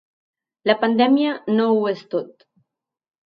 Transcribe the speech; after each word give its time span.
La 0.69 0.75
pandèmia 0.83 1.35
no 1.59 1.67
ho 1.75 1.83
és 1.91 2.03
tot. 2.15 2.47